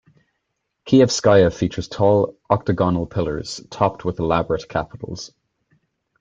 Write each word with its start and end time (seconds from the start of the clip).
Kiyevskaya 0.87 1.53
features 1.53 1.87
tall, 1.87 2.35
octagonal 2.49 3.05
pillars 3.05 3.61
topped 3.69 4.03
with 4.03 4.17
elaborate 4.17 4.67
capitals. 4.67 5.31